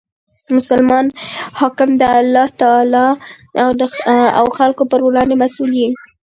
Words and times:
مسلمان 0.55 1.05
حاکم 1.59 1.89
د 2.01 2.03
الله 2.21 2.47
تعالی 2.61 3.07
او 4.39 4.45
خلکو 4.57 4.83
په 4.91 4.97
وړاندي 5.07 5.35
مسئول 5.43 5.71
يي. 5.81 5.89